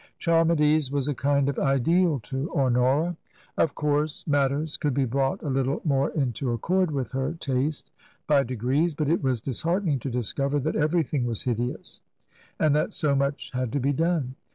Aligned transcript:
Charmides 0.17 0.91
was 0.91 1.07
a 1.07 1.13
kind 1.13 1.47
of 1.47 1.59
ideal 1.59 2.19
to 2.21 2.51
Honora. 2.55 3.15
Of 3.55 3.75
course 3.75 4.25
matters 4.25 4.75
could 4.75 4.95
be 4.95 5.05
brought 5.05 5.43
a 5.43 5.47
little 5.47 5.79
more 5.85 6.09
into 6.09 6.51
accord 6.53 6.89
with 6.89 7.11
her 7.11 7.33
taste 7.35 7.91
by 8.25 8.41
degrees, 8.41 8.95
but 8.95 9.09
it 9.09 9.21
was 9.21 9.41
dishearten 9.41 9.89
ing 9.89 9.99
to 9.99 10.09
discover 10.09 10.57
that 10.59 10.75
everything 10.75 11.27
was 11.27 11.43
hideous 11.43 12.01
and 12.59 12.73
that 12.75 12.93
so 12.93 13.13
much 13.13 13.51
had 13.51 13.71
to 13.73 13.79
be 13.79 13.93
done. 13.93 14.33